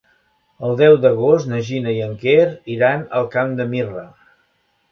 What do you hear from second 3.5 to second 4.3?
de Mirra.